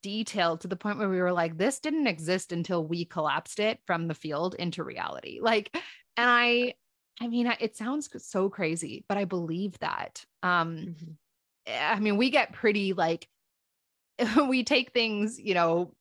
detail 0.01 0.57
to 0.57 0.67
the 0.67 0.75
point 0.75 0.97
where 0.97 1.09
we 1.09 1.19
were 1.19 1.33
like, 1.33 1.57
this 1.57 1.79
didn't 1.79 2.07
exist 2.07 2.51
until 2.51 2.87
we 2.87 3.05
collapsed 3.05 3.59
it 3.59 3.79
from 3.85 4.07
the 4.07 4.15
field 4.15 4.55
into 4.55 4.83
reality. 4.83 5.39
Like, 5.41 5.69
and 6.17 6.29
I, 6.29 6.73
I 7.21 7.27
mean, 7.27 7.53
it 7.59 7.75
sounds 7.75 8.09
so 8.25 8.49
crazy, 8.49 9.03
but 9.07 9.17
I 9.17 9.25
believe 9.25 9.77
that. 9.79 10.23
Um, 10.41 10.77
mm-hmm. 10.77 11.11
I 11.67 11.99
mean, 11.99 12.17
we 12.17 12.29
get 12.29 12.53
pretty 12.53 12.93
like, 12.93 13.27
we 14.47 14.63
take 14.63 14.91
things, 14.91 15.39
you 15.39 15.53
know, 15.53 15.93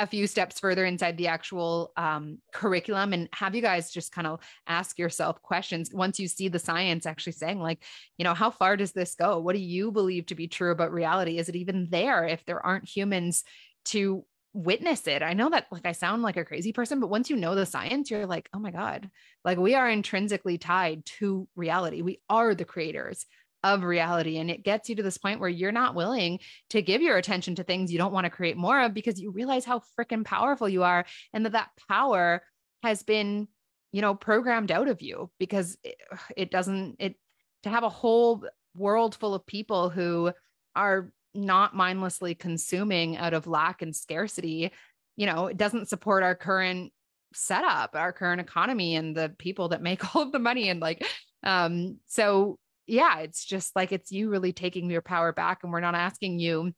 a 0.00 0.06
few 0.06 0.26
steps 0.26 0.58
further 0.58 0.86
inside 0.86 1.18
the 1.18 1.28
actual 1.28 1.92
um, 1.96 2.38
curriculum. 2.54 3.12
And 3.12 3.28
have 3.34 3.54
you 3.54 3.60
guys 3.60 3.92
just 3.92 4.12
kind 4.12 4.26
of 4.26 4.40
ask 4.66 4.98
yourself 4.98 5.42
questions 5.42 5.90
once 5.92 6.18
you 6.18 6.26
see 6.26 6.48
the 6.48 6.58
science 6.58 7.04
actually 7.04 7.34
saying 7.34 7.60
like 7.60 7.84
you 8.16 8.24
know 8.24 8.32
how 8.32 8.50
far 8.50 8.76
does 8.76 8.92
this 8.92 9.14
go? 9.14 9.38
What 9.38 9.54
do 9.54 9.60
you 9.60 9.92
believe 9.92 10.26
to 10.26 10.34
be 10.34 10.48
true 10.48 10.72
about 10.72 10.92
reality? 10.92 11.38
Is 11.38 11.50
it 11.50 11.56
even 11.56 11.88
there 11.90 12.26
if 12.26 12.44
there 12.46 12.64
aren't 12.64 12.88
humans 12.88 13.44
to 13.86 14.24
witness 14.54 15.06
it? 15.06 15.22
I 15.22 15.34
know 15.34 15.50
that 15.50 15.66
like 15.70 15.86
i 15.86 15.92
sound 15.92 16.22
like 16.22 16.38
a 16.38 16.46
crazy 16.46 16.72
person 16.72 16.98
but 16.98 17.10
once 17.10 17.28
you 17.28 17.36
know 17.36 17.54
the 17.54 17.66
science 17.66 18.10
you're 18.10 18.26
like 18.26 18.48
oh 18.54 18.58
my 18.58 18.70
god. 18.70 19.10
Like 19.44 19.58
we 19.58 19.74
are 19.74 19.88
intrinsically 19.88 20.56
tied 20.56 21.04
to 21.18 21.46
reality. 21.56 22.00
We 22.00 22.22
are 22.30 22.54
the 22.54 22.64
creators 22.64 23.26
of 23.62 23.82
reality. 23.82 24.38
And 24.38 24.50
it 24.50 24.64
gets 24.64 24.88
you 24.88 24.96
to 24.96 25.02
this 25.02 25.18
point 25.18 25.40
where 25.40 25.48
you're 25.48 25.72
not 25.72 25.94
willing 25.94 26.40
to 26.70 26.82
give 26.82 27.02
your 27.02 27.16
attention 27.16 27.54
to 27.56 27.64
things 27.64 27.92
you 27.92 27.98
don't 27.98 28.12
want 28.12 28.24
to 28.24 28.30
create 28.30 28.56
more 28.56 28.80
of 28.80 28.94
because 28.94 29.20
you 29.20 29.30
realize 29.30 29.64
how 29.64 29.82
freaking 29.98 30.24
powerful 30.24 30.68
you 30.68 30.82
are 30.82 31.04
and 31.32 31.44
that 31.44 31.52
that 31.52 31.70
power 31.88 32.42
has 32.82 33.02
been, 33.02 33.48
you 33.92 34.00
know, 34.00 34.14
programmed 34.14 34.70
out 34.70 34.88
of 34.88 35.02
you 35.02 35.30
because 35.38 35.76
it, 35.84 35.96
it 36.36 36.50
doesn't, 36.50 36.96
it, 36.98 37.16
to 37.62 37.68
have 37.68 37.84
a 37.84 37.90
whole 37.90 38.44
world 38.74 39.14
full 39.14 39.34
of 39.34 39.46
people 39.46 39.90
who 39.90 40.32
are 40.74 41.12
not 41.34 41.76
mindlessly 41.76 42.34
consuming 42.34 43.16
out 43.16 43.34
of 43.34 43.46
lack 43.46 43.82
and 43.82 43.94
scarcity, 43.94 44.72
you 45.16 45.26
know, 45.26 45.46
it 45.46 45.56
doesn't 45.56 45.88
support 45.88 46.22
our 46.22 46.34
current 46.34 46.92
setup, 47.34 47.94
our 47.94 48.12
current 48.12 48.40
economy 48.40 48.96
and 48.96 49.14
the 49.14 49.34
people 49.38 49.68
that 49.68 49.82
make 49.82 50.14
all 50.14 50.22
of 50.22 50.32
the 50.32 50.38
money 50.38 50.68
and 50.68 50.80
like 50.80 51.06
um 51.42 51.98
so 52.06 52.58
yeah, 52.90 53.20
it's 53.20 53.44
just 53.44 53.76
like 53.76 53.92
it's 53.92 54.10
you 54.10 54.30
really 54.30 54.52
taking 54.52 54.90
your 54.90 55.02
power 55.02 55.32
back. 55.32 55.60
And 55.62 55.72
we're 55.72 55.80
not 55.80 55.94
asking 55.94 56.38
you 56.38 56.72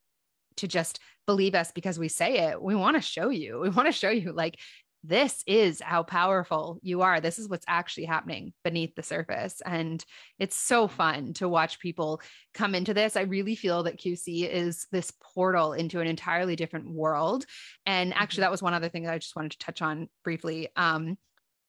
to 0.56 0.68
just 0.68 0.98
believe 1.26 1.54
us 1.54 1.72
because 1.72 1.98
we 1.98 2.08
say 2.08 2.50
it. 2.50 2.60
We 2.60 2.74
want 2.74 2.96
to 2.96 3.02
show 3.02 3.30
you. 3.30 3.60
We 3.60 3.70
want 3.70 3.86
to 3.86 3.92
show 3.92 4.10
you 4.10 4.32
like 4.32 4.58
this 5.04 5.42
is 5.46 5.80
how 5.80 6.04
powerful 6.04 6.78
you 6.82 7.02
are. 7.02 7.20
This 7.20 7.38
is 7.38 7.48
what's 7.48 7.64
actually 7.66 8.04
happening 8.04 8.52
beneath 8.62 8.94
the 8.94 9.02
surface. 9.02 9.60
And 9.64 10.04
it's 10.38 10.54
so 10.54 10.86
fun 10.86 11.32
to 11.34 11.48
watch 11.48 11.80
people 11.80 12.20
come 12.54 12.74
into 12.74 12.94
this. 12.94 13.16
I 13.16 13.22
really 13.22 13.56
feel 13.56 13.82
that 13.84 13.98
QC 13.98 14.48
is 14.48 14.86
this 14.92 15.12
portal 15.34 15.72
into 15.72 16.00
an 16.00 16.06
entirely 16.06 16.54
different 16.54 16.88
world. 16.88 17.46
And 17.84 18.14
actually, 18.14 18.36
mm-hmm. 18.36 18.40
that 18.42 18.50
was 18.52 18.62
one 18.62 18.74
other 18.74 18.88
thing 18.88 19.04
that 19.04 19.14
I 19.14 19.18
just 19.18 19.34
wanted 19.34 19.52
to 19.52 19.58
touch 19.58 19.82
on 19.82 20.08
briefly. 20.22 20.68
Um, 20.76 21.16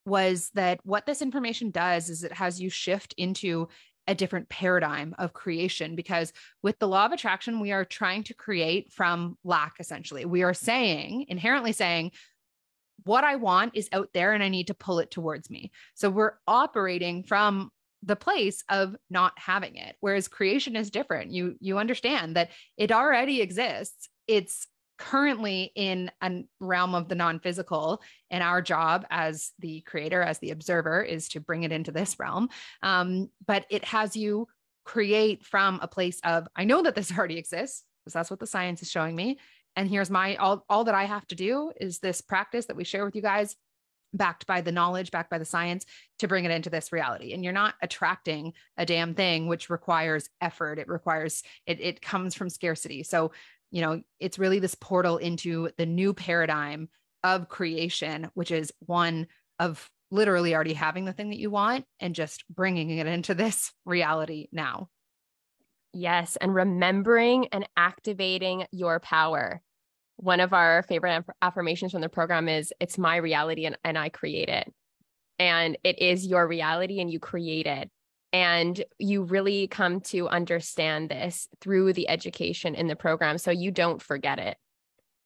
was 0.06 0.50
that 0.54 0.80
what 0.84 1.06
this 1.06 1.22
information 1.22 1.72
does 1.72 2.10
is 2.10 2.24
it 2.24 2.34
has 2.34 2.62
you 2.62 2.70
shift 2.70 3.14
into 3.18 3.70
a 4.08 4.16
different 4.16 4.50
paradigm 4.50 5.16
of 5.18 5.34
creation 5.34 5.96
because 5.96 6.34
with 6.62 6.78
the 6.80 6.88
law 6.88 7.06
of 7.06 7.12
attraction 7.12 7.60
we 7.60 7.72
are 7.72 7.86
trying 7.86 8.24
to 8.24 8.34
create 8.34 8.92
from 8.92 9.38
lack 9.44 9.76
essentially. 9.80 10.26
We 10.26 10.44
are 10.44 10.54
saying 10.54 11.26
inherently 11.30 11.72
saying 11.72 12.12
what 13.06 13.24
i 13.24 13.36
want 13.36 13.76
is 13.76 13.90
out 13.92 14.10
there 14.14 14.34
and 14.34 14.44
i 14.44 14.50
need 14.50 14.68
to 14.68 14.74
pull 14.74 15.00
it 15.00 15.12
towards 15.12 15.50
me. 15.50 15.72
So 15.94 16.10
we're 16.10 16.34
operating 16.48 17.24
from 17.24 17.72
the 18.06 18.16
place 18.18 18.64
of 18.70 18.96
not 19.10 19.32
having 19.38 19.78
it 19.78 19.96
whereas 20.02 20.28
creation 20.28 20.76
is 20.76 20.92
different. 20.92 21.32
You 21.32 21.56
you 21.60 21.78
understand 21.78 22.36
that 22.36 22.50
it 22.78 22.92
already 22.92 23.42
exists. 23.42 24.10
It's 24.28 24.68
currently 24.98 25.72
in 25.76 26.12
a 26.22 26.44
realm 26.60 26.96
of 26.96 27.10
the 27.10 27.16
non-physical 27.16 28.02
and 28.30 28.44
our 28.44 28.62
job 28.62 29.06
as 29.10 29.52
the 29.60 29.82
creator 29.82 30.22
as 30.22 30.40
the 30.40 30.52
observer 30.52 31.02
is 31.02 31.30
to 31.30 31.40
bring 31.40 31.64
it 31.64 31.72
into 31.72 31.92
this 31.92 32.20
realm. 32.20 32.50
Um, 32.82 33.30
but 33.46 33.66
it 33.70 33.86
has 33.86 34.16
you 34.16 34.48
create 34.86 35.46
from 35.46 35.80
a 35.82 35.88
place 35.88 36.20
of 36.24 36.48
i 36.56 36.64
know 36.64 36.82
that 36.82 36.96
this 36.96 37.12
already 37.18 37.38
exists 37.38 37.84
because 38.04 38.14
that's 38.14 38.30
what 38.30 38.40
the 38.40 38.48
science 38.48 38.82
is 38.82 38.92
showing 38.92 39.16
me 39.16 39.40
and 39.76 39.90
here's 39.90 40.10
my 40.10 40.36
all, 40.36 40.66
all 40.70 40.84
that 40.84 40.96
i 40.96 41.06
have 41.06 41.26
to 41.28 41.36
do 41.36 41.72
is 41.80 42.00
this 42.00 42.22
practice 42.22 42.66
that 42.66 42.76
we 42.76 42.84
share 42.84 43.06
with 43.06 43.16
you 43.16 43.22
guys 43.22 43.56
backed 44.14 44.46
by 44.46 44.62
the 44.62 44.72
knowledge 44.72 45.12
backed 45.12 45.30
by 45.30 45.38
the 45.38 45.46
science 45.46 45.86
to 46.20 46.28
bring 46.28 46.46
it 46.46 46.52
into 46.52 46.70
this 46.70 46.92
reality. 46.92 47.34
And 47.34 47.44
you're 47.44 47.52
not 47.52 47.76
attracting 47.82 48.54
a 48.78 48.86
damn 48.86 49.16
thing 49.16 49.48
which 49.48 49.70
requires 49.70 50.30
effort. 50.40 50.80
It 50.80 50.88
requires 50.88 51.42
it, 51.66 51.82
it 51.82 52.02
comes 52.02 52.36
from 52.36 52.50
scarcity. 52.50 53.04
So 53.04 53.32
you 53.74 53.82
know, 53.82 54.00
it's 54.20 54.38
really 54.38 54.60
this 54.60 54.76
portal 54.76 55.18
into 55.18 55.72
the 55.80 55.88
new 55.88 56.14
paradigm 56.14 56.90
of 57.24 57.50
creation, 57.50 58.30
which 58.36 58.52
is 58.52 58.72
one 58.82 59.26
of 59.58 59.90
literally 60.12 60.54
already 60.54 60.74
having 60.74 61.06
the 61.06 61.12
thing 61.12 61.32
that 61.32 61.40
you 61.40 61.50
want 61.50 61.86
and 62.00 62.14
just 62.14 62.46
bringing 62.50 62.92
it 62.92 63.08
into 63.08 63.34
this 63.34 63.74
reality 63.86 64.48
now. 64.52 64.90
Yes. 65.92 66.38
And 66.40 66.54
remembering 66.54 67.48
and 67.48 67.68
activating 67.76 68.68
your 68.72 69.00
power. 69.00 69.60
One 70.18 70.40
of 70.40 70.54
our 70.54 70.84
favorite 70.84 71.26
affirmations 71.42 71.94
from 71.94 72.02
the 72.02 72.10
program 72.10 72.48
is 72.48 72.72
it's 72.80 73.00
my 73.00 73.16
reality 73.16 73.66
and, 73.66 73.76
and 73.84 73.98
I 73.98 74.10
create 74.10 74.50
it. 74.50 74.72
And 75.40 75.80
it 75.84 75.98
is 75.98 76.28
your 76.28 76.48
reality 76.48 77.00
and 77.00 77.12
you 77.12 77.20
create 77.20 77.66
it. 77.66 77.90
And 78.34 78.84
you 78.98 79.24
really 79.24 79.68
come 79.68 80.02
to 80.02 80.28
understand 80.28 81.10
this 81.10 81.48
through 81.62 81.94
the 81.94 82.10
education 82.10 82.76
in 82.76 82.88
the 82.88 82.96
program. 82.96 83.38
So 83.38 83.52
you 83.52 83.70
don't 83.72 84.02
forget 84.02 84.40
it. 84.40 84.58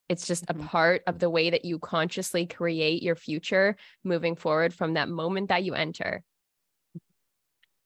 It's 0.10 0.28
just 0.28 0.46
mm-hmm. 0.46 0.62
a 0.62 0.68
part 0.68 1.04
of 1.08 1.20
the 1.20 1.30
way 1.30 1.50
that 1.50 1.66
you 1.66 1.80
consciously 1.80 2.46
create 2.46 3.02
your 3.02 3.16
future 3.16 3.76
moving 4.04 4.36
forward 4.36 4.74
from 4.74 4.94
that 4.94 5.10
moment 5.10 5.50
that 5.50 5.64
you 5.64 5.74
enter. 5.74 6.24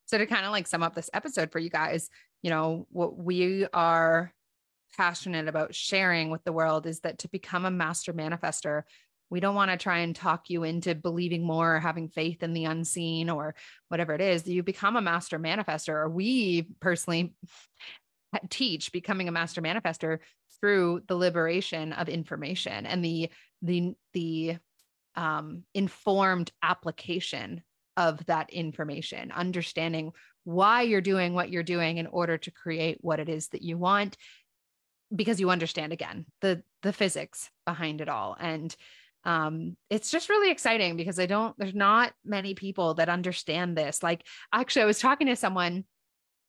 So, 0.06 0.18
to 0.18 0.26
kind 0.26 0.46
of 0.46 0.52
like 0.52 0.68
sum 0.68 0.84
up 0.84 0.94
this 0.94 1.10
episode 1.14 1.52
for 1.52 1.60
you 1.60 1.70
guys, 1.70 2.10
you 2.42 2.50
know, 2.50 2.86
what 2.92 3.18
we 3.18 3.66
are 3.74 4.34
passionate 4.98 5.48
about 5.48 5.74
sharing 5.74 6.30
with 6.30 6.44
the 6.44 6.52
world 6.52 6.86
is 6.86 7.00
that 7.02 7.20
to 7.20 7.30
become 7.30 7.66
a 7.66 7.72
master 7.72 8.12
manifester, 8.12 8.84
we 9.32 9.40
don't 9.40 9.56
want 9.56 9.72
to 9.72 9.78
try 9.78 10.00
and 10.00 10.14
talk 10.14 10.50
you 10.50 10.64
into 10.64 10.94
believing 10.94 11.44
more 11.44 11.78
or 11.78 11.80
having 11.80 12.10
faith 12.10 12.44
in 12.44 12.54
the 12.54 12.66
unseen 12.66 13.30
or 13.30 13.56
whatever 13.88 14.14
it 14.14 14.20
is. 14.20 14.46
You 14.46 14.62
become 14.62 14.98
a 14.98 15.02
master 15.02 15.40
manifester, 15.40 15.94
or 15.94 16.10
we 16.10 16.68
personally 16.82 17.34
teach 18.50 18.92
becoming 18.92 19.30
a 19.30 19.32
master 19.32 19.62
manifester 19.62 20.20
through 20.60 21.02
the 21.08 21.16
liberation 21.16 21.94
of 21.94 22.10
information 22.10 22.86
and 22.86 23.04
the 23.04 23.30
the 23.62 23.94
the 24.14 24.58
um, 25.16 25.64
informed 25.74 26.52
application 26.62 27.64
of 27.98 28.26
that 28.26 28.50
information, 28.52 29.32
understanding 29.32 30.12
why 30.44 30.82
you're 30.82 31.02
doing 31.02 31.34
what 31.34 31.50
you're 31.50 31.64
doing 31.64 31.98
in 31.98 32.08
order 32.08 32.38
to 32.38 32.52
create 32.52 32.98
what 33.02 33.20
it 33.20 33.30
is 33.30 33.48
that 33.50 33.62
you 33.62 33.78
want 33.78 34.18
because 35.14 35.40
you 35.40 35.50
understand 35.50 35.92
again 35.94 36.26
the 36.40 36.64
the 36.84 36.94
physics 36.94 37.50
behind 37.66 38.00
it 38.02 38.10
all 38.10 38.36
and 38.40 38.76
um 39.24 39.76
it's 39.90 40.10
just 40.10 40.30
really 40.30 40.52
exciting 40.52 40.98
because 40.98 41.20
i 41.20 41.26
don't 41.26 41.56
there's 41.58 41.76
not 41.76 42.12
many 42.26 42.56
people 42.56 42.96
that 42.96 43.10
understand 43.10 43.78
this. 43.78 44.02
Like 44.02 44.26
actually 44.52 44.84
i 44.84 44.86
was 44.86 45.00
talking 45.00 45.28
to 45.28 45.36
someone 45.36 45.86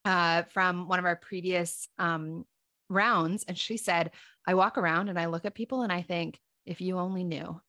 uh 0.04 0.42
from 0.52 0.88
one 0.88 0.98
of 0.98 1.04
our 1.04 1.16
previous 1.16 1.88
um 1.98 2.44
rounds 2.88 3.44
and 3.46 3.56
she 3.56 3.76
said 3.76 4.10
i 4.46 4.54
walk 4.54 4.76
around 4.76 5.08
and 5.08 5.18
i 5.18 5.26
look 5.26 5.44
at 5.44 5.54
people 5.54 5.82
and 5.82 5.92
i 5.92 6.02
think 6.02 6.38
if 6.66 6.80
you 6.80 6.98
only 6.98 7.24
knew 7.24 7.60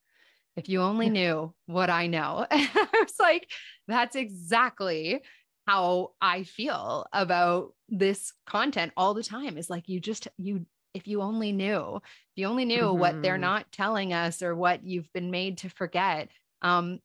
if 0.56 0.70
you 0.70 0.82
only 0.82 1.10
knew 1.10 1.54
what 1.66 1.90
i 1.90 2.08
know. 2.08 2.46
I 2.52 2.88
was 2.94 3.16
like 3.20 3.50
that's 3.88 4.16
exactly 4.16 5.22
how 5.68 6.12
i 6.22 6.44
feel 6.44 7.06
about 7.14 7.74
this 7.90 8.34
content 8.46 8.92
all 8.98 9.14
the 9.14 9.24
time. 9.24 9.58
Is 9.58 9.70
like 9.70 9.88
you 9.88 10.00
just 10.00 10.28
you 10.38 10.66
if 10.94 11.08
you 11.08 11.22
only 11.22 11.52
knew 11.52 12.02
you 12.36 12.48
only 12.48 12.66
knew 12.66 12.84
mm-hmm. 12.84 13.00
what 13.00 13.22
they're 13.22 13.34
mm-hmm. 13.34 13.42
not 13.42 13.72
telling 13.72 14.14
us 14.14 14.42
or 14.42 14.56
what 14.56 14.86
you've 14.86 15.12
been 15.14 15.32
made 15.32 15.60
to 15.60 15.70
forget 15.70 16.30
um 16.62 17.00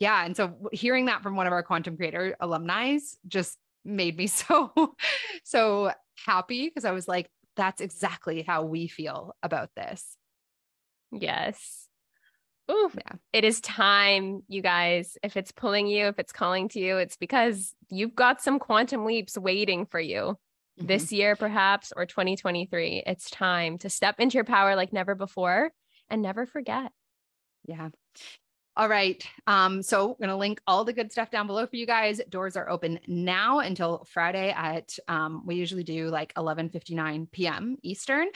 yeah 0.00 0.24
and 0.24 0.36
so 0.36 0.54
hearing 0.72 1.06
that 1.06 1.22
from 1.22 1.36
one 1.36 1.46
of 1.46 1.52
our 1.52 1.62
quantum 1.62 1.96
creator 1.96 2.36
alumni 2.40 2.98
just 3.26 3.58
made 3.84 4.16
me 4.16 4.26
so 4.26 4.72
so 5.44 5.92
happy 6.26 6.66
because 6.66 6.84
i 6.84 6.92
was 6.92 7.08
like 7.08 7.28
that's 7.56 7.80
exactly 7.80 8.42
how 8.42 8.64
we 8.64 8.88
feel 8.88 9.34
about 9.42 9.70
this 9.76 10.16
yes 11.12 11.80
Ooh, 12.70 12.90
yeah. 12.94 13.16
It 13.34 13.44
is 13.44 13.60
time, 13.60 14.42
you 14.48 14.62
guys. 14.62 15.18
If 15.22 15.36
it's 15.36 15.52
pulling 15.52 15.86
you, 15.86 16.06
if 16.06 16.18
it's 16.18 16.32
calling 16.32 16.68
to 16.70 16.80
you, 16.80 16.96
it's 16.96 17.16
because 17.16 17.74
you've 17.90 18.14
got 18.14 18.40
some 18.40 18.58
quantum 18.58 19.04
leaps 19.04 19.36
waiting 19.36 19.84
for 19.84 20.00
you 20.00 20.38
mm-hmm. 20.78 20.86
this 20.86 21.12
year, 21.12 21.36
perhaps, 21.36 21.92
or 21.96 22.06
2023. 22.06 23.02
It's 23.06 23.30
time 23.30 23.78
to 23.78 23.90
step 23.90 24.16
into 24.18 24.34
your 24.34 24.44
power 24.44 24.76
like 24.76 24.92
never 24.92 25.14
before 25.14 25.72
and 26.08 26.22
never 26.22 26.46
forget. 26.46 26.92
Yeah. 27.66 27.90
All 28.76 28.88
right. 28.88 29.24
Um, 29.46 29.82
so 29.82 30.08
we're 30.08 30.26
gonna 30.26 30.36
link 30.36 30.60
all 30.66 30.84
the 30.84 30.92
good 30.92 31.12
stuff 31.12 31.30
down 31.30 31.46
below 31.46 31.64
for 31.64 31.76
you 31.76 31.86
guys. 31.86 32.20
Doors 32.28 32.56
are 32.56 32.68
open 32.68 32.98
now 33.06 33.60
until 33.60 34.04
Friday 34.10 34.50
at 34.50 34.98
um, 35.06 35.46
we 35.46 35.54
usually 35.54 35.84
do 35.84 36.08
like 36.08 36.32
11 36.36 36.70
59 36.70 37.28
p.m. 37.30 37.76
Eastern. 37.84 38.26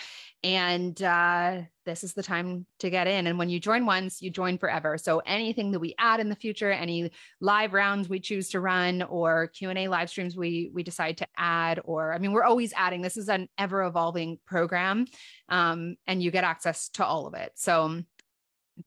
And 0.45 1.03
uh, 1.03 1.63
this 1.85 2.05
is 2.05 2.15
the 2.15 2.23
time 2.23 2.67
to 2.79 2.89
get 2.89 3.09
in. 3.09 3.27
And 3.27 3.37
when 3.37 3.49
you 3.49 3.59
join 3.59 3.85
once, 3.85 4.23
you 4.23 4.31
join 4.31 4.59
forever. 4.59 4.97
So 4.97 5.19
anything 5.27 5.73
that 5.73 5.81
we 5.81 5.97
add 5.99 6.21
in 6.21 6.29
the 6.29 6.37
future, 6.37 6.71
any 6.71 7.11
live 7.41 7.73
rounds 7.73 8.09
we 8.09 8.21
choose 8.21 8.51
to 8.51 8.61
run 8.61 9.03
or 9.03 9.49
Q&A 9.49 9.89
live 9.89 10.09
streams 10.09 10.37
we 10.37 10.71
we 10.73 10.85
decide 10.85 11.17
to 11.17 11.27
add, 11.37 11.81
or 11.83 12.13
I 12.13 12.19
mean, 12.19 12.31
we're 12.31 12.45
always 12.45 12.73
adding. 12.77 13.03
This 13.03 13.17
is 13.17 13.29
an 13.29 13.49
ever 13.59 13.83
evolving 13.83 14.39
program. 14.47 15.07
Um, 15.49 15.97
and 16.07 16.23
you 16.23 16.31
get 16.31 16.45
access 16.45 16.91
to 16.91 17.05
all 17.05 17.27
of 17.27 17.35
it. 17.35 17.51
So 17.57 18.03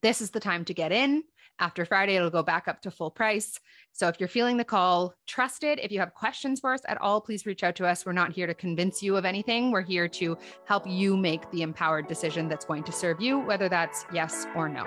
this 0.01 0.21
is 0.21 0.29
the 0.29 0.39
time 0.39 0.63
to 0.65 0.73
get 0.73 0.93
in 0.93 1.23
after 1.61 1.85
Friday, 1.85 2.15
it'll 2.15 2.29
go 2.29 2.43
back 2.43 2.67
up 2.67 2.81
to 2.81 2.91
full 2.91 3.11
price. 3.11 3.59
So 3.93 4.07
if 4.07 4.19
you're 4.19 4.27
feeling 4.27 4.57
the 4.57 4.65
call, 4.65 5.13
trust 5.27 5.63
it. 5.63 5.79
If 5.79 5.91
you 5.91 5.99
have 5.99 6.13
questions 6.13 6.59
for 6.59 6.73
us 6.73 6.81
at 6.87 6.99
all, 6.99 7.21
please 7.21 7.45
reach 7.45 7.63
out 7.63 7.75
to 7.77 7.87
us. 7.87 8.05
We're 8.05 8.13
not 8.13 8.33
here 8.33 8.47
to 8.47 8.53
convince 8.53 9.01
you 9.01 9.15
of 9.15 9.25
anything. 9.25 9.71
We're 9.71 9.81
here 9.81 10.07
to 10.07 10.37
help 10.65 10.87
you 10.87 11.15
make 11.15 11.49
the 11.51 11.61
empowered 11.61 12.07
decision 12.07 12.49
that's 12.49 12.65
going 12.65 12.83
to 12.85 12.91
serve 12.91 13.21
you, 13.21 13.39
whether 13.39 13.69
that's 13.69 14.05
yes 14.11 14.47
or 14.55 14.67
no. 14.67 14.85